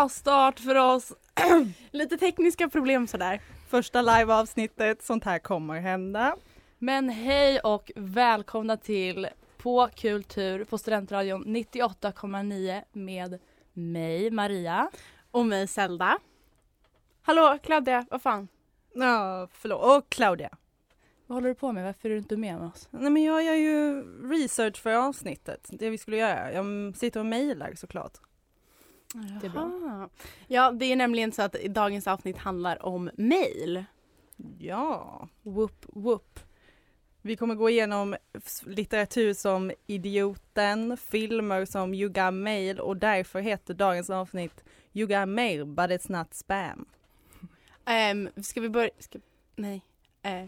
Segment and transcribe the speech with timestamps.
[0.00, 1.12] Bra start för oss.
[1.90, 3.40] Lite tekniska problem sådär.
[3.68, 6.36] Första liveavsnittet, sånt här kommer hända.
[6.78, 13.38] Men hej och välkomna till På Kultur på Studentradion 98,9 med
[13.72, 14.90] mig Maria.
[15.30, 16.18] Och mig Zelda.
[17.22, 18.48] Hallå Claudia, vad fan?
[18.94, 19.96] Ja, förlåt.
[19.96, 20.50] Och Claudia.
[21.26, 21.84] Vad håller du på med?
[21.84, 22.88] Varför är du inte med med oss?
[22.90, 26.52] Nej men jag gör ju research för avsnittet, det vi skulle göra.
[26.52, 28.18] Jag sitter och mejlar såklart.
[29.14, 30.08] Det är bra.
[30.46, 33.84] Ja, det är nämligen så att dagens avsnitt handlar om mail.
[34.58, 35.28] Ja.
[35.42, 36.40] Whoop whoop.
[37.22, 38.16] Vi kommer gå igenom
[38.66, 45.28] litteratur som Idioten, filmer som You Got Mail och därför heter dagens avsnitt You Got
[45.28, 46.86] Mail but it's not spam.
[48.12, 48.90] Um, ska vi börja?
[48.98, 49.18] Ska,
[49.56, 49.82] nej.
[50.22, 50.44] Eh.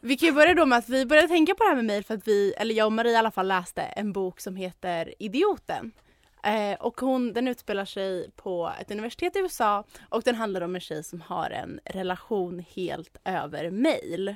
[0.00, 2.04] Vi kan ju börja då med att vi började tänka på det här med mail
[2.04, 5.14] för att vi, eller jag och Maria i alla fall läste en bok som heter
[5.18, 5.92] Idioten.
[6.42, 10.74] Eh, och hon, den utspelar sig på ett universitet i USA och den handlar om
[10.74, 14.34] en tjej som har en relation helt över mail.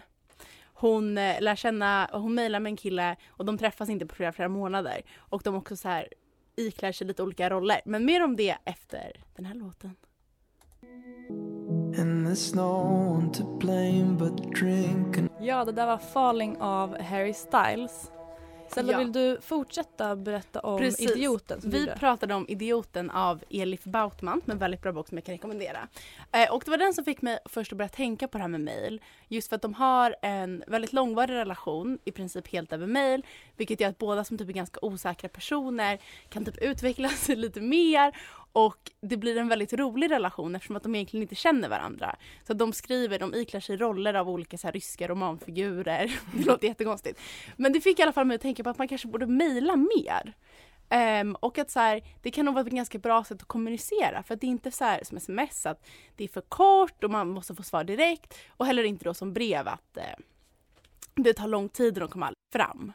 [0.65, 4.33] Hon eh, lär känna, hon mejlar med en kille och de träffas inte på flera,
[4.33, 5.01] flera månader.
[5.17, 6.09] Och de också så här
[6.57, 7.81] iklär sig lite olika roller.
[7.85, 9.97] Men mer om det efter den här låten.
[15.41, 18.11] Ja, det där var Falling av Harry Styles.
[18.77, 18.99] Zelda, Ja.
[18.99, 21.11] vill du fortsätta berätta om Precis.
[21.11, 21.61] Idioten?
[21.65, 25.89] Vi pratade om Idioten av Elif Bautman, en väldigt bra bok som jag kan rekommendera.
[26.33, 28.49] Eh, och det var den som fick mig först att börja tänka på det här
[28.49, 29.01] med mail.
[29.29, 33.23] Just för att de har en väldigt långvarig relation, i princip helt över mail.
[33.57, 37.61] Vilket gör att båda som typ är ganska osäkra personer kan typ utveckla sig lite
[37.61, 38.17] mer.
[38.57, 42.17] Och det blir en väldigt rolig relation eftersom att de egentligen inte känner varandra.
[42.47, 46.21] Så de skriver, de iklär sig roller av olika så här, ryska romanfigurer.
[46.33, 47.21] Det låter jättekonstigt.
[47.57, 49.77] Men det fick i alla fall mig att tänka på att man kanske borde mejla
[49.77, 50.35] mer.
[51.21, 54.23] Um, och att så här, det kan nog vara ett ganska bra sätt att kommunicera
[54.23, 55.87] för att det är inte så här som sms att
[56.17, 59.33] det är för kort och man måste få svar direkt och heller inte då som
[59.33, 60.05] brev att eh,
[61.15, 62.93] det tar lång tid och de kommer aldrig fram.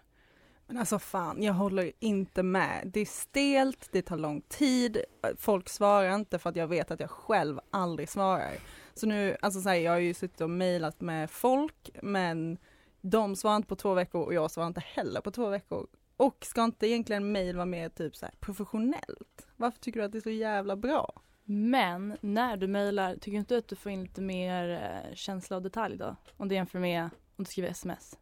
[0.72, 2.92] Men alltså fan, jag håller inte med.
[2.94, 4.98] Det är stelt, det tar lång tid,
[5.38, 8.52] folk svarar inte för att jag vet att jag själv aldrig svarar.
[8.94, 12.58] Så nu, alltså så här, jag har ju suttit och mejlat med folk men
[13.02, 15.88] de svarar inte på två veckor och jag svarar inte heller på två veckor.
[16.18, 19.48] Och ska inte egentligen mejl vara mer typ så här professionellt?
[19.56, 21.22] Varför tycker du att det är så jävla bra?
[21.44, 25.56] Men när du mejlar, tycker du inte att du får in lite mer eh, känsla
[25.56, 26.16] och detalj då?
[26.38, 27.04] Om du jämför med
[27.36, 28.18] om du skriver sms?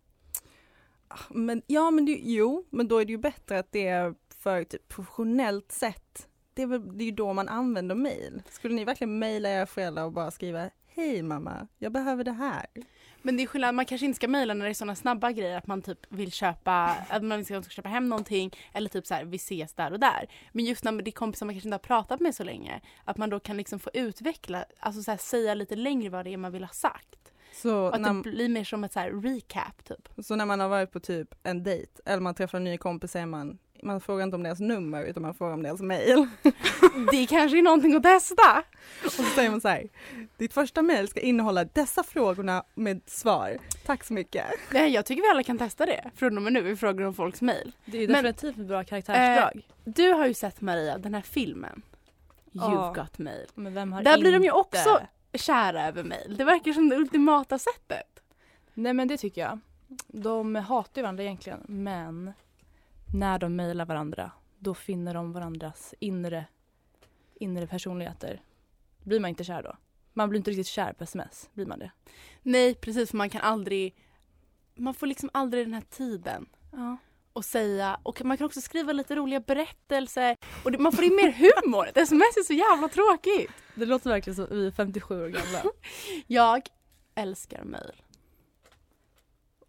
[1.30, 4.64] Men ja, men det, jo, men då är det ju bättre att det är för
[4.64, 6.28] typ professionellt sätt.
[6.54, 8.44] Det är, väl, det är ju då man använder mail.
[8.50, 12.66] Skulle ni verkligen mejla era föräldrar och bara skriva Hej mamma, jag behöver det här.
[13.22, 15.58] Men det är skillnad, man kanske inte ska mejla när det är sådana snabba grejer
[15.58, 19.14] att man typ vill köpa, att man ska ska köpa hem någonting eller typ så
[19.14, 20.30] här vi ses där och där.
[20.52, 23.18] Men just när det är kompisar man kanske inte har pratat med så länge, att
[23.18, 26.38] man då kan liksom få utveckla, alltså så här, säga lite längre vad det är
[26.38, 27.19] man vill ha sagt.
[27.54, 30.10] Så att det när, blir mer som ett så här recap typ.
[30.26, 33.12] så när man har varit på typ en dejt eller man träffar en ny kompis
[33.12, 36.28] säger man man frågar inte om deras nummer utan man frågar om deras mejl.
[37.12, 38.64] Det kanske är någonting att testa.
[39.06, 39.90] Och så säger man så här,
[40.38, 43.58] ditt första mejl ska innehålla dessa frågorna med svar.
[43.86, 44.46] Tack så mycket.
[44.72, 46.62] Nej, jag tycker vi alla kan testa det från och med nu.
[46.62, 47.72] Vi frågar om folks mejl.
[47.86, 49.68] Det är ju Men- definitivt ett bra karaktärsdrag.
[49.84, 51.82] Du har ju sett Maria, den här filmen.
[52.52, 52.94] You've Ja.
[53.04, 53.48] got mail.
[53.56, 54.52] Men vem har Där blir de ju inte?
[54.52, 55.00] också
[55.34, 56.38] kära över mejl.
[56.38, 58.20] Det verkar som det ultimata sättet.
[58.74, 59.60] Nej men det tycker jag.
[60.08, 62.34] De hatar ju varandra egentligen men
[63.14, 66.46] när de mejlar varandra då finner de varandras inre,
[67.36, 68.42] inre personligheter.
[69.04, 69.78] Blir man inte kär då?
[70.14, 71.92] Man blir inte riktigt kär på sms, blir man det?
[72.42, 73.10] Nej, precis.
[73.10, 73.96] För man kan aldrig...
[74.76, 76.98] Man får liksom aldrig den här tiden Ja.
[77.34, 78.00] Att säga.
[78.04, 80.38] Och man kan också skriva lite roliga berättelser.
[80.64, 81.88] Och det, man får in mer humor.
[81.88, 83.52] Ett sms är så jävla tråkigt.
[83.76, 85.64] Det låter verkligen som vi är 57 år gamla.
[86.28, 86.62] Jag
[87.16, 88.02] älskar mejl.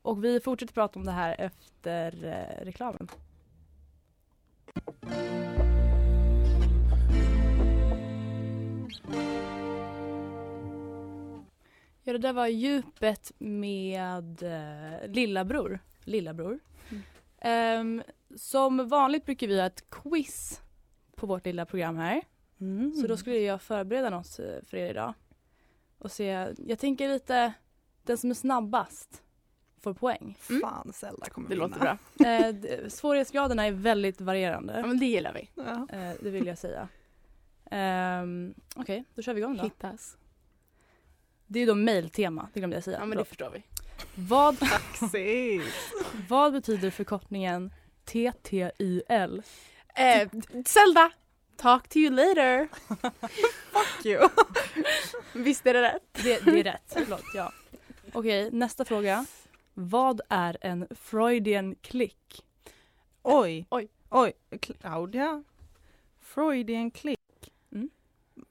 [0.02, 3.08] Och vi fortsätter prata om det här efter eh, reklamen.
[12.02, 15.79] Ja, det där var djupet med eh, Lillabror.
[16.05, 16.58] Lillabror.
[17.40, 18.02] Ehm,
[18.37, 20.60] som vanligt brukar vi ha ett quiz
[21.16, 22.22] på vårt lilla program här.
[22.60, 22.92] Mm.
[22.94, 25.14] Så då skulle jag förbereda något eh, för er idag.
[25.98, 27.52] Och se, jag tänker lite,
[28.02, 29.22] den som är snabbast
[29.81, 30.38] får poäng.
[30.50, 30.60] Mm.
[30.62, 31.66] Fan, Zelda kommer Det vinna.
[31.66, 31.98] låter bra.
[32.28, 34.82] Eh, d- svårighetsgraderna är väldigt Ja, varierande.
[34.86, 35.50] men det gillar vi.
[35.54, 35.86] Ja.
[35.93, 36.88] Eh, det vill jag säga.
[38.22, 39.62] Um, Okej, då kör vi igång då.
[39.62, 40.16] Hittas.
[41.46, 42.96] Det är ju då mailtema, det glömde jag säga.
[42.98, 43.28] Ja, men det Förlåt.
[43.28, 43.62] förstår vi.
[44.28, 44.56] Vad,
[46.28, 47.72] vad betyder förkortningen
[48.05, 49.02] TTIL?
[49.94, 50.28] Eh,
[50.67, 51.11] Zelda!
[51.56, 52.69] Talk to you later.
[53.72, 54.28] Fuck you.
[55.44, 56.02] Visst är det rätt?
[56.12, 56.82] Det, det är rätt.
[56.87, 57.52] Förlåt, ja.
[58.12, 59.26] Okej, nästa fråga.
[59.75, 62.44] Vad är en Freudian klick?
[63.22, 63.67] Oj.
[63.70, 63.88] Oj.
[64.11, 64.32] Oj.
[64.61, 65.44] Claudia.
[66.20, 67.52] Freudian klick.
[67.72, 67.90] Mm.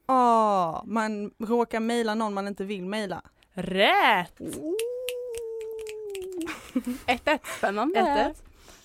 [0.05, 3.21] Ah, man råkar mejla någon man inte vill mejla.
[3.53, 4.39] Rätt!
[7.07, 7.39] 1-1.
[7.57, 7.99] Spännande.
[7.99, 8.35] 1-1.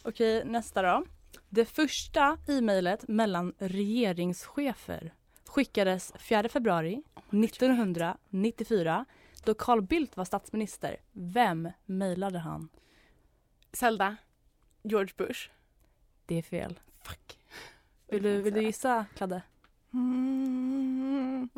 [0.02, 1.04] Okej, nästa då.
[1.48, 5.14] Det första e-mailet mellan regeringschefer
[5.46, 9.04] skickades 4 februari 1994
[9.44, 10.96] då Carl Bildt var statsminister.
[11.12, 12.68] Vem mejlade han?
[13.72, 14.16] Zelda.
[14.82, 15.50] George Bush.
[16.26, 16.80] Det är fel.
[17.02, 17.38] Fuck.
[18.08, 19.42] Vill du, vill du gissa, Kladde?
[19.94, 21.48] Mm.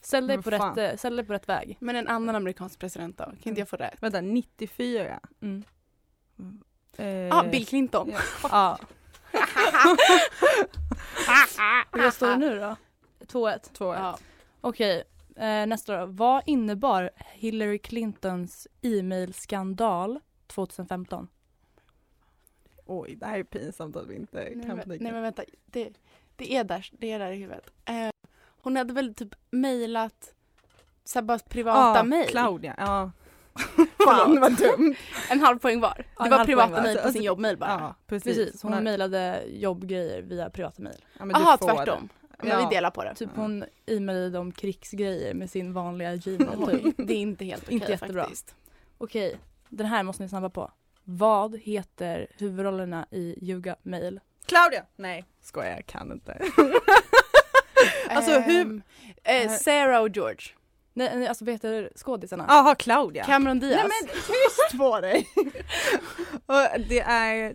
[0.00, 1.76] Ställ dig, på rätt, eh, ställ dig på rätt väg.
[1.80, 3.24] Men en annan amerikansk president då?
[3.24, 4.02] Kan inte jag få rätt?
[4.02, 5.20] Vänta, 94?
[5.40, 5.64] Mm.
[6.96, 8.12] Eh, Ah, Bill Clinton.
[8.12, 8.20] ja.
[9.32, 9.96] Ja.
[11.92, 12.76] Vad står det nu då?
[13.26, 13.58] 2-1.
[13.72, 14.00] Två ett.
[14.00, 14.18] Ja.
[14.60, 15.04] Okej,
[15.36, 16.06] eh, nästa då.
[16.06, 21.28] Vad innebar Hillary Clintons e-mail-skandal 2015?
[22.86, 25.92] Oj, det här är pinsamt att vi inte Nej, kan men, nej men vänta, det,
[26.36, 27.70] det, är där, det är där i huvudet.
[27.84, 28.08] Eh,
[28.62, 30.32] hon hade väl typ mejlat
[31.04, 32.28] så bara privata mejl.
[32.28, 33.10] Claudia, ja.
[34.04, 34.94] Fan vad dumt.
[35.30, 36.04] En halv poäng var.
[36.18, 37.70] Ja, Det en var privata mejl på Alltså, sin jobbmejl bara.
[37.70, 38.36] Ja, precis.
[38.36, 41.04] Precis, hon har- mejlade jobbgrejer via privata mejl.
[41.18, 42.08] ja, Jaha, tvärtom.
[42.38, 42.68] Men Ja.
[42.68, 43.14] vi delar på det.
[43.14, 43.40] Typ Ja.
[43.42, 46.94] hon e-mailade om krigsgrejer med sin vanliga gmail typ.
[47.06, 48.22] Det är inte helt okej Inte jättebra.
[48.22, 48.54] faktiskt.
[48.98, 49.38] Okej,
[49.68, 50.70] den här måste ni snabba på.
[51.04, 54.20] Vad heter huvudrollerna i Ljuga mail?
[54.46, 54.84] Claudia!
[54.96, 56.38] Nej, skojar jag kan inte.
[58.08, 58.82] Alltså, hur- Ehm,
[59.24, 60.40] eh, Sarah och George.
[60.94, 62.44] Nej, nej alltså vad heter skådisarna?
[62.48, 63.24] Jaha, Claudia.
[63.24, 63.76] Cameron Diaz.
[63.76, 65.28] Nej men tyst på dig!
[66.46, 67.54] Och det är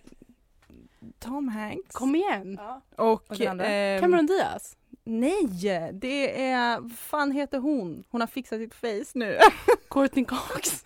[1.19, 1.95] Tom Hanks.
[1.95, 2.57] Kom igen.
[2.59, 2.81] Ja.
[2.95, 4.77] och Och ehm, Cameron Diaz.
[5.03, 5.47] Nej,
[5.94, 8.03] det är, vad fan heter hon?
[8.09, 9.37] Hon har fixat sitt face nu.
[9.89, 10.85] Courtney Cox.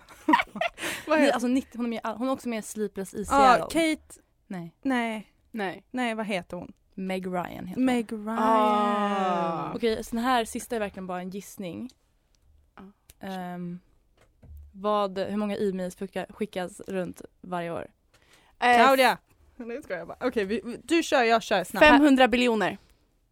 [1.08, 3.56] vad Nej, alltså 90, hon, är med, hon är också med i Sleepless i ah,
[3.58, 3.96] Seattle.
[3.96, 5.84] Kate, Nej, nej, Nej.
[5.92, 6.74] nej vad heter hon?
[6.94, 7.86] Meg Ryan heter hon.
[7.86, 8.40] Meg Ryan.
[8.40, 9.72] Ah.
[9.76, 11.90] Okej, så den här sista är verkligen bara en gissning.
[13.20, 13.80] Ehm,
[14.72, 17.88] vad, hur många e-mails skicka- skickas runt varje år?
[18.60, 19.18] Eh, Claudia!
[19.58, 20.18] Nu ska jag bara.
[20.22, 21.86] Okej, vi- du kör, jag kör snabbt.
[21.86, 22.78] 500 biljoner.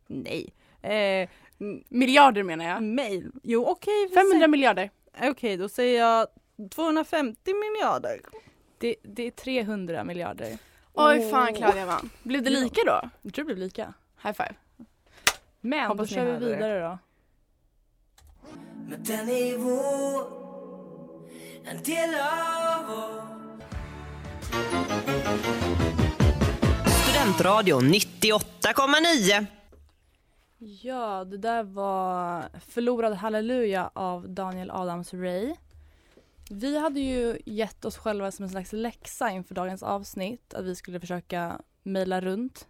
[0.08, 0.54] Nej.
[0.82, 1.30] Eh,
[1.90, 2.84] Miljarder menar jag.
[2.84, 3.32] mail.
[3.44, 4.08] Jo okej.
[4.10, 4.90] vi 500 säger- miljarder.
[5.24, 6.28] Okej, då säger jag
[6.72, 8.20] 250 miljarder.
[8.78, 10.58] Det, det är 300 miljarder.
[10.94, 11.54] Oj fan.
[11.54, 12.10] Claudia vann.
[12.24, 13.10] Blev det lika då?
[13.22, 13.94] Jag tror det blir lika.
[14.24, 14.54] High five.
[15.62, 16.56] Men Hoppas då ni kör vi hörde det.
[16.56, 16.98] vidare då.
[18.88, 20.44] Men den är vår
[21.66, 23.24] En del av oss
[27.08, 29.46] Studentradion 98,9.
[30.82, 35.56] Ja, det där var Förlorad halleluja av Daniel Adams-Ray.
[36.56, 40.76] Vi hade ju gett oss själva som en slags läxa inför dagens avsnitt att vi
[40.76, 42.68] skulle försöka mejla runt.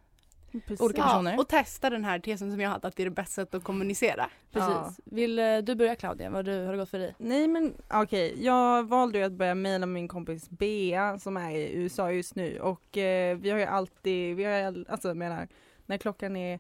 [0.79, 1.39] Olika Ja, personer.
[1.39, 3.63] och testa den här tesen som jag hade att det är det bästa sättet att
[3.63, 4.29] kommunicera.
[4.51, 4.69] Precis.
[4.69, 4.93] Ja.
[5.05, 6.29] Vill eh, du börja Claudia?
[6.29, 7.15] Vad du, har det gått för dig?
[7.17, 11.73] Nej men okej, jag valde ju att börja mejla min kompis Bea som är i
[11.73, 15.47] USA just nu och eh, vi har ju alltid, vi har alltså menar,
[15.85, 16.59] när klockan är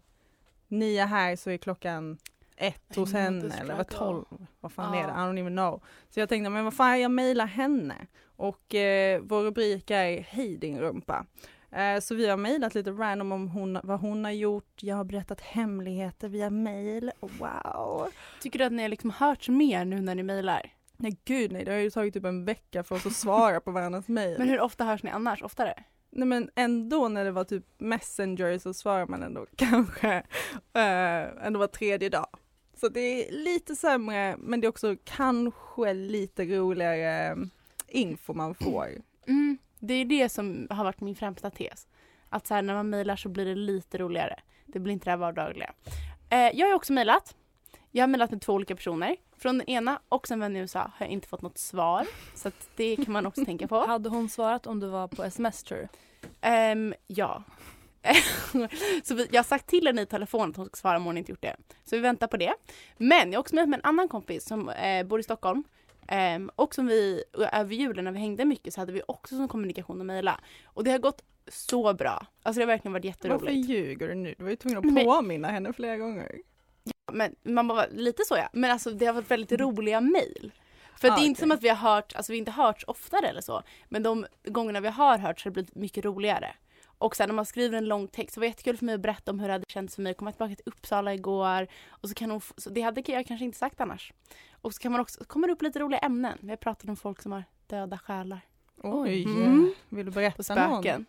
[0.67, 2.17] nio här så är klockan
[2.57, 3.83] ett hos henne eller struggle.
[3.83, 4.25] tolv,
[4.59, 5.03] vad fan Ja.
[5.03, 5.13] är det?
[5.13, 5.83] I don't even know.
[6.09, 7.95] Så jag tänkte, men vad fan jag mejlar henne
[8.35, 11.25] och eh, vår rubrik är Hej din rumpa.
[11.71, 15.03] Eh, så vi har mejlat lite random om hon, vad hon har gjort, jag har
[15.03, 18.07] berättat hemligheter via mejl, wow.
[18.41, 20.61] Tycker du att ni har liksom hört mer nu när ni mejlar?
[20.97, 23.71] Nej gud nej, det har ju tagit typ en vecka för oss att svara på
[23.71, 24.35] varandras mejl.
[24.39, 25.41] Men hur ofta hörs ni annars?
[25.43, 25.83] Oftare?
[26.09, 30.13] Nej men ändå när det var typ messenger så svarar man ändå kanske
[30.73, 32.27] äh, ändå var tredje dag.
[32.83, 37.35] Så det är lite sämre men det är också kanske lite roligare eh,
[37.87, 38.89] info man får.
[39.27, 41.87] Mm, det är det som har varit min främsta tes.
[42.29, 44.39] Att så här, när man mejlar så blir det lite roligare.
[44.65, 45.73] Det blir inte det här vardagliga.
[46.29, 47.35] Eh, jag har också mejlat.
[47.91, 49.15] Jag har mejlat med två olika personer.
[49.37, 52.07] Från den ena och en vän i USA har jag inte fått något svar.
[52.35, 53.85] Så att det kan man också tänka på.
[53.85, 55.87] Hade hon svarat om du var på sms tror du?
[56.41, 57.43] Ehm, ja.
[59.03, 61.17] så vi, jag har sagt till henne i telefon att hon ska svara om hon
[61.17, 61.55] inte gjort det.
[61.85, 62.53] Så vi väntar på det.
[62.97, 65.63] Men jag har också med en annan kompis som eh, bor i Stockholm.
[66.07, 69.47] Ehm, och som vi, över julen när vi hängde mycket så hade vi också som
[69.47, 70.39] kommunikation att mejla.
[70.65, 72.25] Och det har gått så bra.
[72.43, 73.69] Alltså det har verkligen varit Varför jätteroligt.
[73.69, 74.35] ljuger du nu?
[74.37, 76.35] Du var ju tvungen att Men- påminna henne flera gånger.
[77.11, 78.49] Men man bara, lite så ja.
[78.53, 80.51] Men alltså det har varit väldigt roliga mejl.
[81.01, 81.39] För Ah, det är inte okej.
[81.39, 83.63] som att vi har hört, alltså vi har inte hört oftare eller så.
[83.89, 86.55] Men de gångerna vi har hört så har det blivit mycket roligare.
[87.03, 89.01] Och sen när man skriver en lång text så var det jättekul för mig att
[89.01, 91.67] berätta om hur det hade känts för mig att komma tillbaka till Uppsala igår.
[91.89, 94.13] Och så kan hon, så det hade jag kanske inte sagt annars.
[94.51, 96.37] Och så kan man också, så kommer det upp lite roliga ämnen.
[96.41, 98.39] Vi har pratat om folk som har döda själar
[98.77, 99.73] Oj, Mm.
[99.89, 100.81] vill du berätta någon?
[100.83, 101.05] spöken.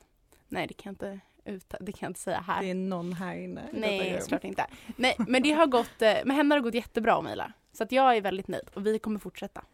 [0.49, 2.63] Nej det kan jag inte, uta, det kan jag inte säga här.
[2.63, 4.67] Det är någon här inne Nej, såklart inte.
[4.97, 7.53] Nej, men det har gått, eh, med henne har det gått jättebra Mila.
[7.73, 9.65] Så att jag är väldigt nöjd och vi kommer fortsätta.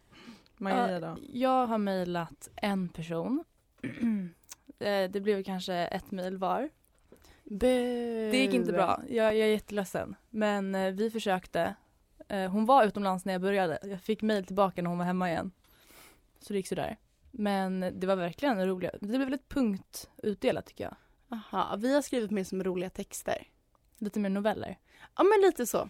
[0.56, 1.16] Maria då?
[1.32, 3.44] Jag har mejlat en person.
[4.80, 6.68] Eh, det blev kanske ett mejl var.
[8.30, 9.02] Det gick inte bra.
[9.08, 10.14] Jag, jag är jätteledsen.
[10.30, 11.75] Men eh, vi försökte.
[12.28, 13.78] Eh, hon var utomlands när jag började.
[13.82, 15.50] Jag fick mejl tillbaka när hon var hemma igen.
[16.40, 16.96] Så det gick sådär.
[17.30, 18.90] Men det var verkligen roligt.
[19.00, 20.96] Det blev väldigt punktutdelat tycker jag.
[21.28, 23.46] Aha, vi har skrivit mer som roliga texter.
[23.99, 24.78] Lite mer noveller.
[25.16, 25.88] Ja men lite så.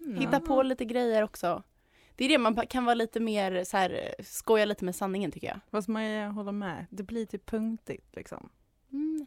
[0.00, 0.20] Mm.
[0.20, 1.62] Hitta på lite grejer också.
[2.20, 5.30] Det är det man kan vara lite mer så här, eh, skoja lite med sanningen
[5.30, 5.60] tycker jag.
[5.70, 6.86] Fast Maria håller med.
[6.90, 8.48] Det blir typ punktigt liksom.
[8.92, 9.26] Mm.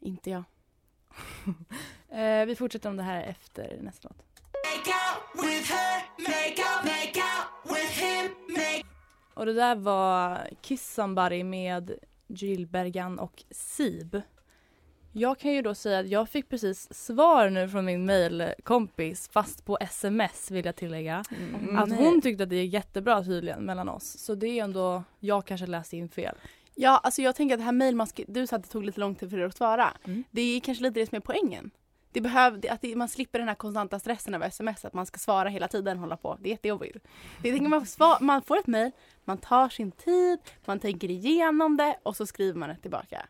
[0.00, 0.44] Inte jag.
[2.08, 4.42] Eh, vi fortsätter om det här efter nästa låt.
[9.34, 14.20] Och det där var Kiss Somebody med Jill Bergan och Sib.
[15.18, 19.64] Jag kan ju då säga att jag fick precis svar nu från min mailkompis fast
[19.64, 21.24] på sms vill jag tillägga.
[21.60, 21.78] Mm.
[21.78, 24.18] Att hon tyckte att det gick jättebra tydligen mellan oss.
[24.18, 26.34] Så det är ändå, jag kanske läste in fel.
[26.74, 28.84] Ja, alltså jag tänker att det här mejl man skri- du sa att det tog
[28.84, 29.92] lite lång tid för dig att svara.
[30.04, 30.24] Mm.
[30.30, 31.70] Det är kanske lite det som är poängen.
[32.12, 35.18] Det behöv, att det, man slipper den här konstanta stressen av sms, att man ska
[35.18, 36.36] svara hela tiden, hålla på.
[36.40, 36.96] Det är jättejobbigt.
[37.42, 38.90] Det tänker man, får svar, man får ett mejl,
[39.24, 43.26] man tar sin tid, man tänker igenom det och så skriver man det tillbaka.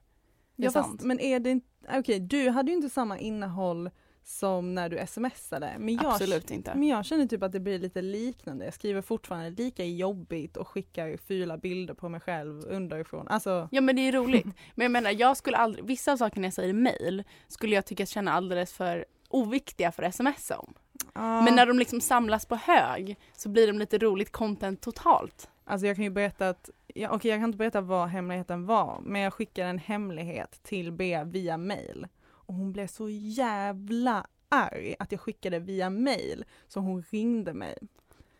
[0.57, 3.91] Det är Ja, fast, men är det inte, okej du hade ju inte samma innehåll
[4.25, 5.77] som när du smsade.
[5.79, 6.75] Men jag, Absolut inte.
[6.75, 8.65] Men jag känner typ att det blir lite liknande.
[8.65, 13.29] Jag skriver fortfarande lika jobbigt och skickar fula bilder på mig själv underifrån.
[13.29, 14.45] Alltså, Ja men det är roligt.
[14.75, 17.87] Men jag menar jag skulle aldrig, vissa av sakerna jag säger i mejl skulle jag
[17.87, 20.75] tycka känna alldeles för oviktiga för att smsa om.
[21.13, 25.51] ah, Men när de liksom samlas på hög så blir de lite roligt content totalt.
[25.67, 29.01] Alltså jag kan ju berätta att, ja, okej jag kan inte berätta vad hemligheten var,
[29.03, 32.07] men jag skickade en hemlighet till Bea via mail.
[32.29, 37.79] Och hon blev så jävla arg att jag skickade via mail, så hon ringde mig.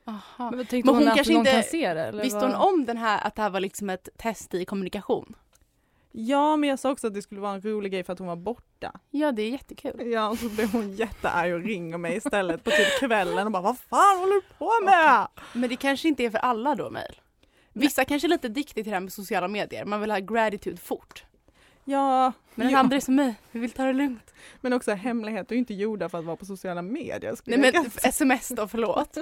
[0.05, 0.51] Aha.
[0.51, 2.01] Men Men hon, hon kanske inte- kan se det?
[2.05, 2.53] Eller Visste vad?
[2.55, 5.37] hon om den här, att det här var liksom ett test i kommunikation?
[6.19, 8.29] Ja, men jag sa också att det skulle vara en rolig grej för att hon
[8.29, 8.93] var borta.
[9.11, 10.11] Ja det är jättekul.
[10.13, 13.63] Ja, och så blev hon jättearg och ringer mig istället på typ kvällen och bara
[13.63, 15.27] vad fan håller du på med?
[15.53, 17.21] Men det kanske inte är för alla då mejl.
[17.73, 19.85] Vissa kanske är lite diktig till det här med sociala medier.
[19.85, 21.25] Man vill ha gratitude fort.
[21.85, 22.79] Ja, Men den ja.
[22.79, 23.35] andra är som mig.
[23.51, 24.35] Vi vill ta det lugnt.
[24.61, 27.37] men också hemligheter är inte gjorda för att vara på sociala medier.
[27.45, 29.17] Nej men sms då, förlåt.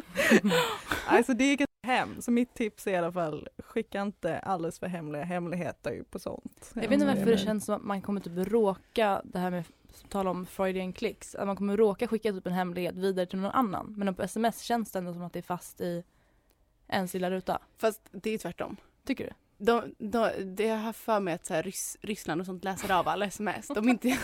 [1.07, 4.87] Alltså det inte hem, så mitt tips är i alla fall skicka inte alldeles för
[4.87, 6.73] hemliga hemligheter på sånt.
[6.75, 9.65] Jag vet inte varför det känns som att man kommer typ råka, det här med
[10.09, 13.51] tala om Freudian clicks, att man kommer råka skicka typ en hemlighet vidare till någon
[13.51, 13.95] annan.
[13.97, 16.05] Men på sms känns det ändå som att det är fast i
[16.89, 17.59] ens lilla ruta.
[17.79, 18.77] Fast det är tvärtom.
[19.07, 19.33] Tycker du?
[19.65, 22.93] De, de, det jag har för mig att så här, Rys, Ryssland och sånt läser
[22.95, 23.69] av alla sms.
[23.69, 24.09] De, inte,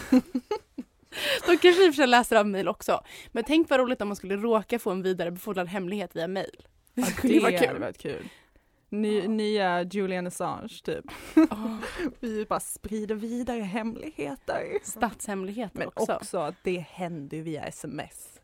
[1.47, 3.01] de kanske i och för sig läser av mejl också.
[3.33, 6.67] Men tänk vad roligt om man skulle råka få en vidarebefordrad hemlighet via mejl.
[7.01, 7.79] Det skulle ju vara hade kul.
[7.81, 8.29] varit kul.
[8.89, 9.29] Ny, Ja.
[9.29, 11.05] Nya Julian Assange typ.
[11.37, 11.77] Åh,
[12.21, 14.63] Vi bara sprider vidare hemligheter.
[14.83, 16.15] Statshemligheter Men också.
[16.15, 18.41] också att det händer ju via sms.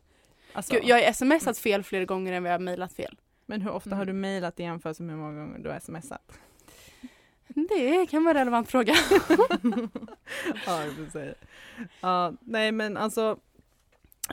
[0.53, 3.17] Alltså, Gud, jag har smsat fel fler gånger än vad jag har mejlat fel.
[3.45, 3.97] Men hur ofta Mm.
[3.99, 6.31] har du mejlat i jämförelse med hur många gånger du har smsat?
[7.69, 8.93] Det kan vara en relevant fråga.
[10.65, 11.33] ja, det säga.
[12.01, 13.37] Ja, nej men alltså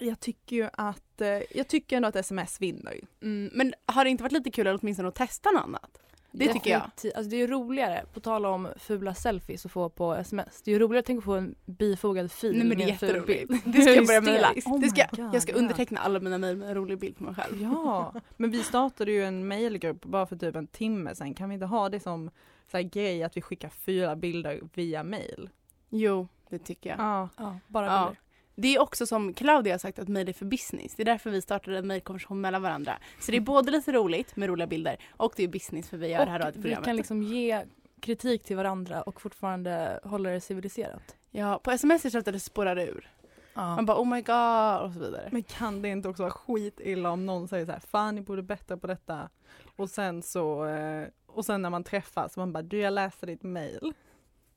[0.00, 3.00] jag tycker ju att, eh, jag tycker ändå att sms vinner.
[3.22, 5.98] Mm, men har det inte varit lite kul att åtminstone att testa något annat?
[6.36, 6.82] Det tycker jag.
[6.82, 10.62] Alltså det är ju roligare, på tal om fula selfies att få på sms.
[10.62, 12.92] Det är ju roligare att tänka på en bifogad fil Nej men det är med
[12.92, 13.48] en ful jätteroligt.
[13.48, 13.62] bild.
[13.76, 14.52] Det ska jag börja mejla.
[14.66, 17.16] Oh Det ska, my God, jag ska underteckna alla mina mejl med en rolig bild
[17.16, 17.62] på mig själv.
[17.62, 21.34] Ja, men vi startade ju en mejlgrupp bara för typ en timme sedan.
[21.34, 22.30] Kan vi inte ha det som
[22.70, 25.50] så här grej att vi skickar fyra bilder via mejl?
[25.90, 26.98] Jo, det tycker jag.
[26.98, 27.28] Ja.
[27.36, 28.14] Ja, bara Ja.
[28.56, 30.94] Det är också som Claudia har sagt att mejl är för business.
[30.94, 32.98] Det är därför vi startade en mejlkonversation mellan varandra.
[33.20, 36.08] Så det är både lite roligt med roliga bilder och det är business för vi
[36.08, 36.84] gör det här Och vi radioprogrammet.
[36.84, 37.64] kan liksom ge
[38.00, 41.16] kritik till varandra och fortfarande hålla det civiliserat.
[41.30, 43.10] Ja, på sms är det så att det spårar ur.
[43.54, 43.74] Ja.
[43.76, 45.28] Man bara oh my god och så vidare.
[45.32, 48.42] Men kan det inte också vara skitilla om någon säger så här, fan ni borde
[48.42, 49.28] bättra på detta.
[49.76, 53.42] Och sen så, eh, och sen när man träffas, man bara, du jag läste ditt
[53.42, 53.94] mejl.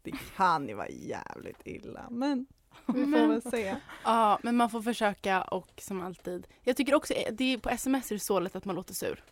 [0.01, 2.46] Det kan ju vara jävligt illa, men
[2.86, 3.76] vi får väl se.
[4.04, 6.48] Ja, men man får försöka och som alltid.
[6.64, 8.94] Jag tycker också, eh, det är, på sms är det så lätt att man låter
[8.94, 9.24] sur.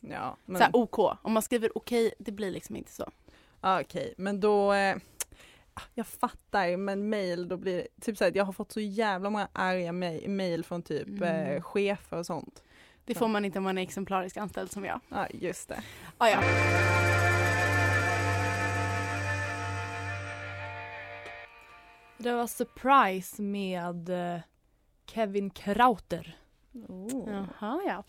[0.00, 0.98] Ja, men, Så här, OK.
[1.22, 3.10] Om man skriver okej, det blir liksom inte så.
[3.60, 4.96] okej, men då, eh,
[5.94, 9.48] jag fattar men mail då blir det typ såhär jag har fått så jävla många
[9.52, 11.22] arga ma- mail från typ Mm.
[11.22, 12.62] eh, chefer och sånt.
[13.04, 15.00] Det får man inte om man är exemplarisk anställd som jag.
[15.08, 15.82] Ja just det.
[16.18, 16.38] Ah, ja.
[22.26, 24.40] Det var Surprise med eh,
[25.06, 26.38] Kevin Krauter.
[27.26, 28.04] Jaha, ja.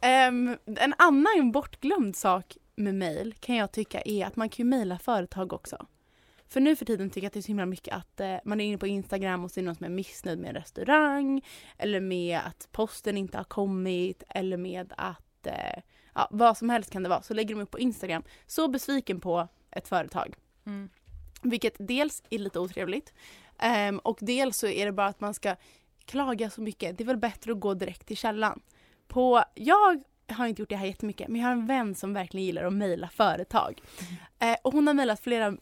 [0.00, 4.70] Ehm, en annan bortglömd sak med mail kan jag tycka är att man kan ju
[4.70, 5.86] mejla företag också.
[6.46, 8.60] För nu för tiden tycker jag att det är så himla mycket att eh, man
[8.60, 11.42] är inne på Instagram och ser någon som är missnöjd med en restaurang
[11.78, 15.82] eller med att posten inte har kommit eller med att eh,
[16.14, 19.20] ja, vad som helst kan det vara så lägger de upp på Instagram så besviken
[19.20, 20.34] på ett företag.
[20.66, 20.90] Mm.
[21.42, 23.12] Vilket dels är lite otrevligt
[23.58, 25.56] ehm, och dels så är det bara att man ska
[26.04, 26.98] klaga så mycket.
[26.98, 28.60] Det är väl bättre att gå direkt till källan.
[29.08, 32.46] På, jag har inte gjort det här jättemycket men jag har en vän som verkligen
[32.46, 33.82] gillar att mejla företag.
[34.38, 35.56] Eh, och hon har mejlat flera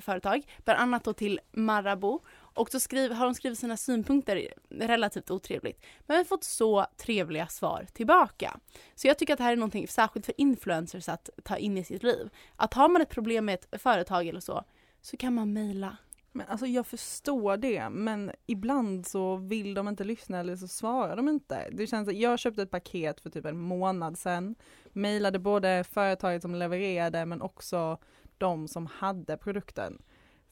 [0.00, 2.18] företag, bland annat då till Marabou.
[2.32, 5.84] Och så skriv, har hon skrivit sina synpunkter relativt otrevligt.
[6.06, 8.60] Men vi har fått så trevliga svar tillbaka.
[8.94, 11.84] Så jag tycker att det här är någonting särskilt för influencers att ta in i
[11.84, 12.30] sitt liv.
[12.56, 14.64] Att har man ett problem med ett företag eller så,
[15.00, 15.96] så kan man mejla.
[16.32, 21.16] Men alltså jag förstår det men ibland så vill de inte lyssna eller så svarar
[21.16, 21.68] de inte.
[21.72, 24.54] Det känns, jag köpte ett paket för typ en månad sedan.
[24.92, 27.98] mejlade både företaget som levererade men också
[28.38, 30.02] de som hade produkten.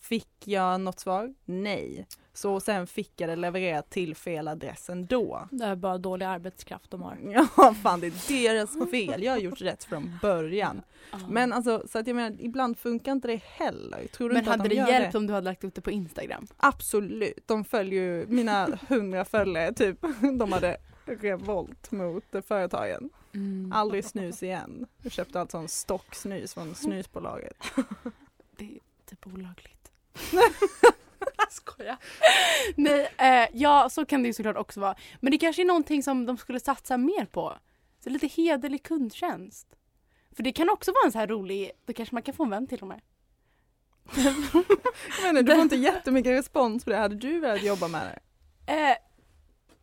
[0.00, 1.35] Fick jag något svar?
[1.45, 2.07] Nej.
[2.33, 5.49] Så sen fick jag det levererat till fel adress ändå.
[5.50, 7.19] Det är bara dålig arbetskraft de har.
[7.57, 10.83] Ja fan det är deras fel, jag har gjort rätt från början.
[11.28, 14.07] Men alltså så att jag menar ibland funkar inte det heller.
[14.07, 15.19] Tror du Men inte att hade de det hjälpt det?
[15.19, 16.47] om du hade lagt upp det på Instagram?
[16.57, 20.00] Absolut, de följer ju mina hundra följare typ.
[20.38, 23.11] De hade revolt mot företagen.
[23.35, 23.72] Mm.
[23.72, 24.87] Aldrig snus igen.
[25.03, 27.57] Jag köpte alltså en stock snus från snusbolaget.
[28.57, 29.78] Det är typ olagligt.
[31.50, 31.98] Skoja.
[32.76, 34.94] Nej, eh, ja så kan det ju såklart också vara.
[35.20, 37.59] Men det kanske är någonting som de skulle satsa mer på.
[38.04, 39.66] Så lite hederlig kundtjänst.
[40.37, 42.50] För det kan också vara en så här rolig, då kanske man kan få en
[42.50, 43.00] vän till och med.
[44.16, 46.96] Jag menar, du får inte jättemycket respons på det.
[46.96, 48.02] Hade du velat jobba med
[48.66, 48.72] det?
[48.72, 48.96] Eh,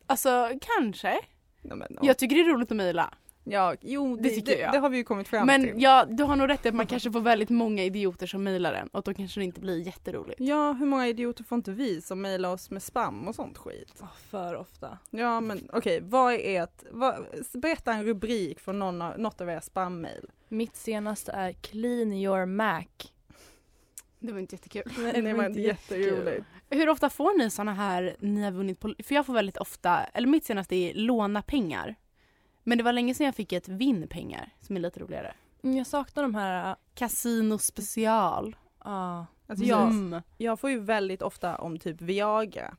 [0.06, 1.20] alltså kanske.
[1.62, 3.14] Ja, men, Jag tycker det är roligt att mejla.
[3.48, 4.72] Ja, jo, Det det, tycker det, jag.
[4.72, 5.60] det har vi ju kommit fram till.
[5.60, 8.42] Men ja, du har nog rätt i att man kanske får väldigt många idioter som
[8.42, 10.40] mejlar en och då kanske det inte blir jätteroligt.
[10.40, 13.92] Ja, hur många idioter får inte vi som mejlar oss med spam och sånt skit?
[14.00, 14.98] Åh, för ofta.
[15.10, 19.48] Ja men okej, vad är ert, vad, berätta en rubrik från någon, av- något av
[19.50, 20.30] era spam-mail.
[20.48, 22.84] Mitt senaste är Clean your Mac.
[24.18, 24.82] Det var inte jättekul.
[25.14, 26.46] Det var inte jätteroligt.
[26.70, 30.04] Hur ofta får ni såna här, ni har vunnit på, för jag får väldigt ofta,
[30.04, 31.94] eller mitt senaste är låna pengar.
[32.68, 35.34] Men det var länge sedan jag fick ett vinn pengar som är lite roligare.
[35.62, 38.56] Mm, Jag saknar de här, Casino special.
[38.84, 39.26] ja.
[39.48, 42.76] Alltså jag, jag får ju väldigt ofta om typ Viagra.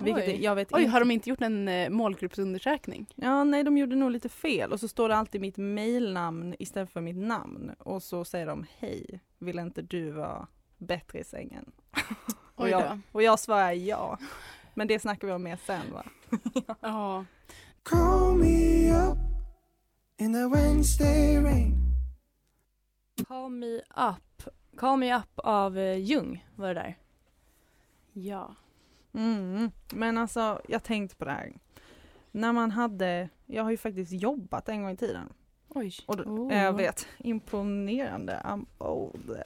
[0.00, 0.42] Vilket Oj.
[0.44, 0.92] jag vet Oj, inte.
[0.92, 3.06] har de inte gjort en eh, målgruppsundersökning?
[3.14, 6.90] Ja nej de gjorde nog lite fel och så står det alltid mitt mailnamn istället
[6.90, 7.70] för mitt namn.
[7.78, 10.46] Och så säger de hej, vill inte du vara
[10.78, 11.72] bättre i sängen?
[12.54, 14.18] Och jag, och jag svarar ja.
[14.74, 16.04] Men det snackar vi om mer sen va?
[16.80, 17.24] Ja.
[17.90, 19.18] Call me up
[20.18, 21.96] in the Wednesday rain.
[23.28, 24.42] Call me up.
[24.76, 26.98] Call me up av eh, Jung var det där.
[28.12, 28.54] Ja.
[29.14, 29.70] Mm.
[29.92, 31.52] Men alltså jag tänkte på det här.
[32.32, 35.32] När man hade, jag har ju faktiskt jobbat en gång i tiden.
[35.68, 35.94] Oj.
[36.06, 36.54] Och då, Oh.
[36.54, 38.42] Jag vet, imponerande.
[38.44, 39.42] I'm old.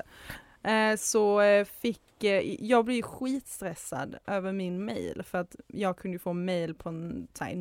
[0.63, 5.97] Eh, så eh, fick, eh, jag blev ju skitstressad över min mail för att jag
[5.97, 7.55] kunde ju få mail på en, så här,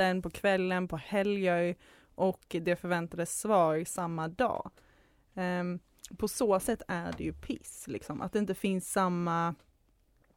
[0.00, 1.76] natten, på kvällen, på helger
[2.14, 4.70] och det förväntades svar samma dag.
[5.34, 5.78] Ehm,
[6.16, 9.54] på så sätt är det ju piss liksom, att det inte finns samma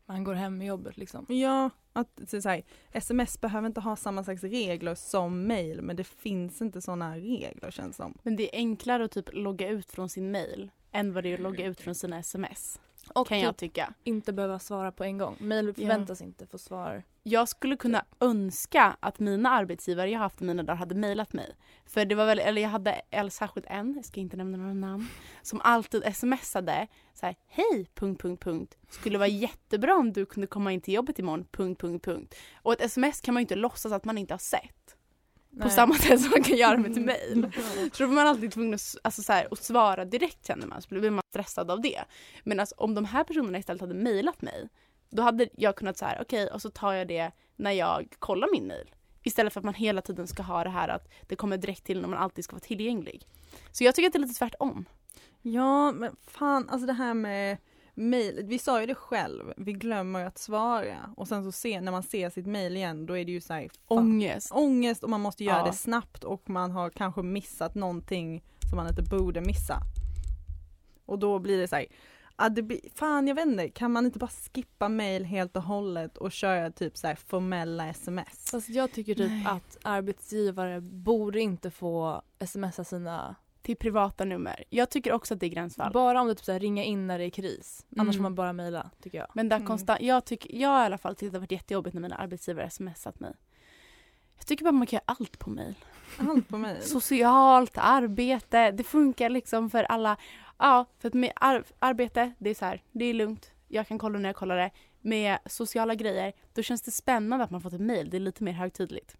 [0.06, 1.26] Man går hem med jobbet liksom.
[1.30, 5.95] Ja, att så så här, sms behöver inte ha samma slags regler som mail men
[5.95, 8.17] det finns inte sådana regler känns som.
[8.23, 11.34] Men det är enklare att typ logga ut från sin mail än vad det är
[11.34, 12.80] att logga ut från sina sms.
[13.09, 13.93] Och kan jag typ tycka.
[14.03, 15.35] inte behöva svara på en gång.
[15.39, 17.03] Mail förväntas inte få svar.
[17.23, 21.55] Jag skulle kunna önska att mina arbetsgivare jag haft i mina dagar hade mejlat mig.
[21.85, 24.73] För det var väl, eller jag hade eller särskilt en, jag ska inte nämna några
[24.73, 25.07] namn,
[25.41, 28.77] som alltid smsade så här, hej, punkt, punkt, punkt.
[28.89, 32.35] Skulle vara jättebra om du kunde komma in till jobbet imorgon, punkt, punkt, punkt.
[32.55, 34.82] Och ett sms kan man ju inte låtsas att man inte har sett.
[35.61, 37.51] På samma sätt som man kan göra med ett mejl.
[37.93, 40.81] Så då var man alltid tvungen att, alltså, så här, att svara direkt känner man,
[40.81, 42.03] så blir man stressad av det.
[42.43, 44.69] Men alltså, om de här personerna istället hade mejlat mig,
[45.09, 48.47] då hade jag kunnat så här, okej, och så tar jag det när jag kollar
[48.51, 48.95] min mejl.
[49.23, 52.01] Istället för att man hela tiden ska ha det här att det kommer direkt till
[52.01, 53.27] när man alltid ska vara tillgänglig.
[53.71, 54.85] Så jag tycker att det är lite tvärtom.
[55.41, 57.57] Ja men fan alltså det här med
[57.93, 61.91] mail, vi sa ju det själv, vi glömmer att svara och sen så se, när
[61.91, 64.51] man ser sitt mail igen då är det ju såhär Ångest.
[64.51, 65.65] ångest och man måste göra Ja.
[65.65, 69.79] det snabbt och man har kanske missat någonting som man inte borde missa.
[71.06, 71.86] Och då blir det såhär,
[72.36, 75.63] ah, det blir, fan jag vet inte, kan man inte bara skippa mail helt och
[75.63, 78.51] hållet och köra typ så här formella sms?
[78.51, 79.45] Fast jag tycker typ Nej.
[79.47, 84.63] att arbetsgivare borde inte få smsa sina, Till privata nummer.
[84.69, 85.91] Jag tycker också att det är gränsfall.
[85.93, 87.86] bara om det typ så här, ringa in när det är kris.
[87.97, 88.13] Annars Mm.
[88.13, 89.28] får man bara mejla tycker jag.
[89.34, 89.67] Men där Mm.
[89.67, 92.69] konstant, jag tycker, jag i alla fall tycker det har varit jättejobbigt när mina arbetsgivare
[92.69, 93.34] smsat mig.
[94.38, 95.76] Jag tycker bara man kan göra allt på mail.
[96.19, 96.82] Allt på mail.
[96.82, 100.17] Socialt, arbete, det funkar liksom för alla.
[100.58, 103.52] Ja, för att med ar- arbete, det är så här, det är lugnt.
[103.67, 104.71] Jag kan kolla när jag kollar det.
[105.02, 108.10] Med sociala grejer, då känns det spännande att man fått ett mail.
[108.10, 109.15] Det är lite mer högtidligt.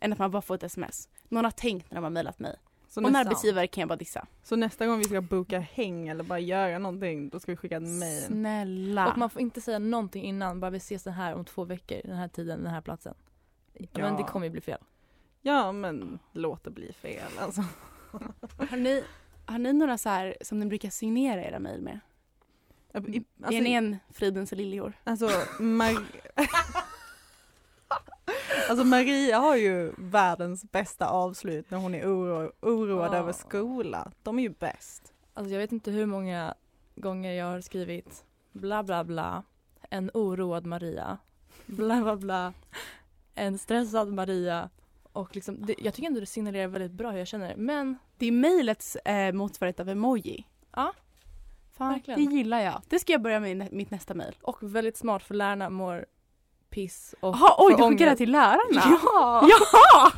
[0.00, 1.08] Än att man bara får ett sms.
[1.28, 2.56] Någon har tänkt när de har mailat mig.
[2.88, 4.26] Så Och en nästa, arbetsgivare kan jag bara dissa.
[4.42, 7.76] så nästa gång vi ska boka häng eller bara göra någonting, då ska vi skicka
[7.76, 8.22] ett mail.
[8.22, 9.12] Snälla.
[9.12, 12.00] Och man får inte säga någonting innan, bara vi ses den här om två veckor,
[12.04, 13.14] den här tiden, den här platsen.
[13.92, 14.78] Men det kommer ju bli fel.
[15.42, 17.60] Ja men låt det bli fel alltså.
[18.70, 19.04] Har ni,
[19.46, 22.00] har ni några så här som ni brukar signera era mejl med?
[23.08, 24.92] I, är ni en Fridens liljor?
[25.04, 25.26] Alltså,
[25.58, 26.06] Mar-
[28.68, 33.16] alltså Maria har ju världens bästa avslut när hon är oro- oroad Ja.
[33.18, 34.12] över skola.
[34.22, 35.12] De är ju bäst.
[35.34, 36.54] Alltså jag vet inte hur många
[36.94, 39.42] gånger jag har skrivit bla bla bla,
[39.90, 41.18] en oroad Maria,
[41.66, 42.52] bla bla bla,
[43.34, 44.70] en stressad Maria
[45.12, 48.26] och liksom, det, jag tycker ändå det signalerar väldigt bra hur jag känner men Det
[48.26, 50.46] är mejlets eh, motsvarighet av emoji.
[50.76, 50.92] Ja,
[51.72, 52.24] Fan, verkligen.
[52.24, 52.82] det gillar jag.
[52.88, 54.34] Det ska jag börja med i nä- mitt nästa mejl.
[54.42, 56.06] och väldigt smart för lärarna mår
[56.70, 58.98] piss och Jaha, oj du skickade det till lärarna?
[59.04, 59.48] Ja!
[59.72, 60.12] Ja!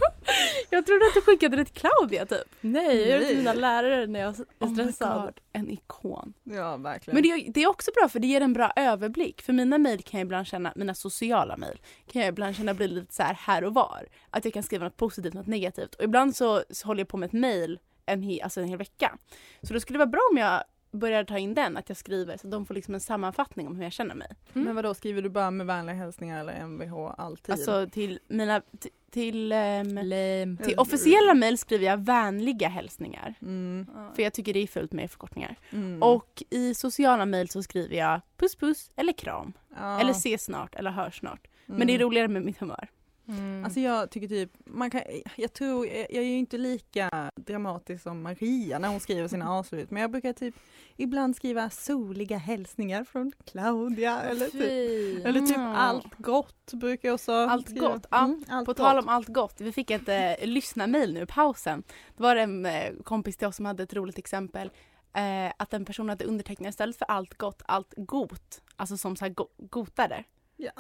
[0.71, 2.55] Jag trodde att du skickade det till Claudia typ.
[2.61, 5.23] Nej, jag gör det till mina lärare när jag är Oh stressad.
[5.23, 6.35] God, en ikon.
[6.45, 7.15] Ja verkligen.
[7.15, 9.43] Men det är, det är också bra för det ger en bra överblick.
[9.43, 11.81] För mina mejl kan jag ibland känna, mina sociala mejl,
[12.13, 14.07] kan jag ibland känna blir lite så här här och var.
[14.31, 15.95] Att jag kan skriva något positivt, något negativt.
[15.95, 18.79] Och ibland så, så håller jag på med ett mejl en, he, alltså en hel
[18.79, 19.19] vecka.
[19.63, 22.37] Så då skulle det vara bra om jag börjar ta in den, att jag skriver
[22.37, 24.29] så de får liksom en sammanfattning om hur jag känner mig.
[24.55, 24.65] Mm.
[24.67, 27.53] Men vadå, skriver du bara med vänliga hälsningar eller mvh alltid?
[27.53, 30.57] Alltså till mina, till, till, ehm, Lame.
[30.65, 33.35] till officiella mejl skriver jag vänliga hälsningar.
[33.43, 35.57] mm, För jag tycker det är fult med förkortningar.
[35.71, 36.03] mm.
[36.03, 39.53] Och i sociala mejl så skriver jag puss puss eller kram.
[39.77, 41.47] ja, Eller se snart eller hör snart.
[41.67, 41.79] mm.
[41.79, 42.89] Men det är roligare med mitt humör.
[43.29, 43.65] Mm.
[43.65, 45.03] Alltså jag tycker typ, man kan,
[45.37, 49.51] jag tror, jag, jag är ju inte lika dramatisk som Maria när hon skriver sina
[49.53, 50.55] avslut men jag brukar typ
[50.97, 55.73] ibland skriva soliga hälsningar från Claudia eller typ, eller typ Mm.
[55.75, 57.89] allt gott brukar jag också Allt skriva.
[57.89, 58.25] gott, ja.
[58.25, 58.77] Mm, allt På gott.
[58.77, 61.83] tal om allt gott, vi fick ett eh, lyssnarmail nu i pausen.
[62.17, 64.71] Det var en eh, kompis till oss som hade ett roligt exempel.
[65.15, 68.63] Eh, att en person hade undertecknat istället för allt gott, allt got.
[68.77, 70.25] Alltså som så här go- gotare.
[70.57, 70.71] ja,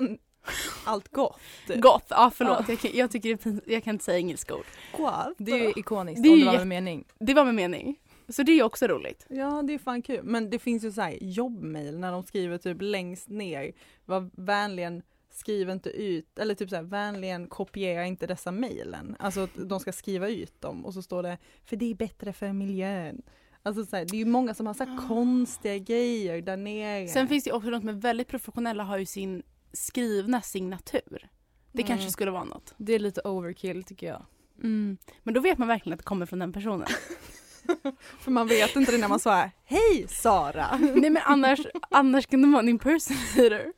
[0.84, 1.40] allt gott.
[1.76, 2.68] Gott, ja förlåt.
[2.68, 4.64] Jag, kan- jag tycker det jag kan inte säga engelska ord.
[4.96, 5.34] Gott.
[5.38, 7.04] Det är ju ikoniskt Det är om det var med mening.
[7.18, 8.00] Det var med mening.
[8.28, 9.26] Så det är ju också roligt.
[9.28, 12.58] Ja det är fan kul men det finns ju så här jobbmail när de skriver
[12.58, 13.72] typ längst ner
[14.04, 19.16] var vänligen skriv inte ut eller typ så här vänligen kopiera inte dessa mejlen.
[19.18, 22.32] Alltså att de ska skriva ut dem och så står det för det är bättre
[22.32, 23.22] för miljön.
[23.62, 25.08] Alltså så här, det är ju många som har så här Ah.
[25.08, 27.08] konstiga grejer där nere.
[27.08, 31.28] Sen finns det ju också något med väldigt professionella har ju sin skrivna signatur.
[31.72, 31.86] Det Mm.
[31.88, 32.74] kanske skulle vara något.
[32.76, 34.22] Det är lite overkill tycker jag.
[34.62, 34.96] Mm.
[35.22, 36.86] Men då vet man verkligen att det kommer från den personen.
[38.20, 40.76] För man vet inte det när man svarar Hej Sara!
[40.80, 41.58] Nej men annars,
[41.90, 43.72] annars kan det vara en impersonator.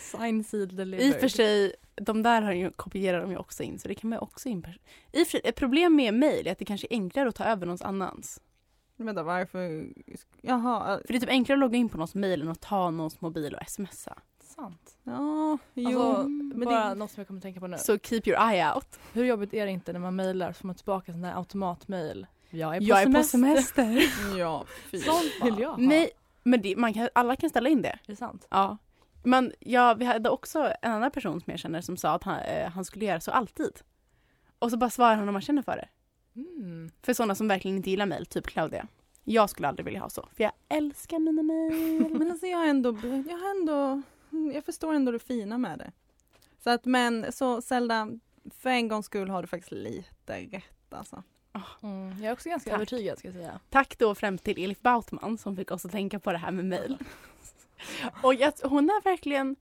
[0.00, 1.14] Sign, seal, I deliver.
[1.14, 4.10] och för sig, de där har ju, kopierar de ju också in så det kan
[4.10, 4.82] man också impersonera.
[5.12, 7.66] I sig, ett problem med mail är att det kanske är enklare att ta över
[7.66, 8.40] någons annans.
[8.96, 9.88] Vänta varför?
[10.42, 12.90] Jaha, För det är typ enklare att logga in på någons mail än att ta
[12.90, 14.18] någons mobil och smsa.
[14.54, 14.96] Sant.
[15.02, 16.02] ja, jo.
[16.02, 17.78] Alltså, men bara det, något som jag kommer att tänka på nu.
[17.78, 18.98] Så keep your eye out.
[19.12, 22.26] Hur jobbigt är det inte när man mejlar så får man tillbaka sån där automatmail.
[22.50, 23.38] Jag är på Jag är semester.
[23.38, 24.38] på semester.
[24.38, 25.76] ja, fy Sånt vill jag ha.
[25.76, 26.10] Nej,
[26.42, 27.88] men det, man kan, alla kan ställa in det.
[27.88, 28.46] Är det sant?
[28.50, 28.76] Ja.
[29.24, 32.38] Men ja, vi hade också en annan person som jag känner som sa att han,
[32.38, 33.80] eh, han skulle göra så alltid.
[34.58, 35.88] Och så bara svarar han om man känner för det.
[36.40, 36.90] Mm.
[37.02, 38.86] För sådana som verkligen inte gillar mejl, typ Claudia.
[39.24, 42.08] Jag skulle aldrig vilja ha så, för jag älskar mina mejl.
[42.18, 44.02] Men alltså jag har ändå, jag har ändå,
[44.54, 45.92] jag förstår ändå det fina med det.
[46.64, 48.08] Så att men så Zelda,
[48.50, 51.22] för en gångs skull har du faktiskt lite rätt alltså.
[51.82, 52.08] Mm.
[52.08, 52.76] Jag är också ganska Tack.
[52.76, 53.60] övertygad ska jag säga.
[53.70, 56.64] Tack då främst till Elif Bautman som fick oss att tänka på det här med
[56.64, 56.98] mejl.
[58.22, 59.56] Och jag, hon har verkligen,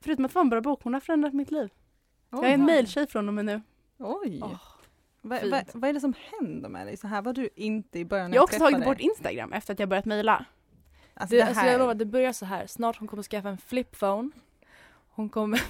[0.00, 1.70] förutom att det var en bra bok, hon har förändrat mitt liv.
[2.30, 3.62] Jag är en mejltjej från och med nu.
[3.98, 4.40] Oj!
[4.42, 4.60] Åh,
[5.26, 6.96] Va, va, vad är det som händer med dig?
[6.96, 9.00] Så här var du inte i början när Jag har också tagit bort.
[9.00, 10.44] Instagram efter att jag börjat mejla.
[11.16, 12.66] Alltså Det, det alltså jag lovar, det börjar så här.
[12.66, 14.30] Snart hon kommer skaffa en flipphone.
[15.08, 15.62] Hon kommer...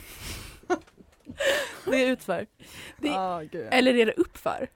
[1.85, 2.47] det är utför.
[2.99, 3.69] Det- Ja, gud.
[3.71, 4.69] Eller är det uppför?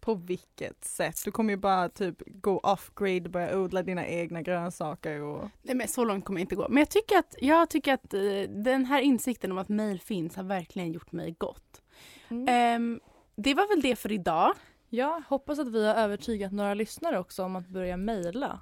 [0.00, 1.22] På vilket sätt?
[1.24, 5.74] Du kommer ju bara typ gå off grid, börja odla dina egna grönsaker och Nej
[5.74, 6.66] men så långt kommer jag inte gå.
[6.68, 10.36] Men jag tycker att, jag tycker att eh, den här insikten om att mail finns
[10.36, 11.82] har verkligen gjort mig gott.
[12.28, 12.46] Mm.
[12.48, 13.00] Ehm,
[13.36, 14.52] det var väl det för idag.
[14.88, 18.60] Ja, hoppas att vi har övertygat några lyssnare också om att börja mejla.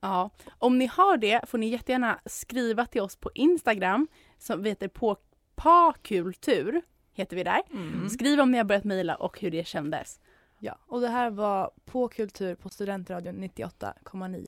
[0.00, 0.30] Ja.
[0.58, 5.16] Om ni har det får ni jättegärna skriva till oss på Instagram som heter på
[5.54, 6.82] pakultur.
[7.12, 7.62] Heter vi där.
[7.72, 8.08] Mm.
[8.08, 10.20] Skriv om ni har börjat mejla och hur det kändes.
[10.58, 14.44] Ja, och det här var På kultur på Studentradion 98,9.